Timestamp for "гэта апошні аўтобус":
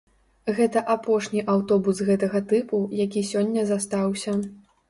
0.59-2.01